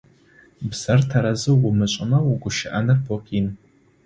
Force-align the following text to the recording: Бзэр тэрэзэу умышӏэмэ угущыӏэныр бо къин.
Бзэр 0.69 0.99
тэрэзэу 1.09 1.57
умышӏэмэ 1.69 2.19
угущыӏэныр 2.31 2.99
бо 3.05 3.15
къин. 3.25 3.47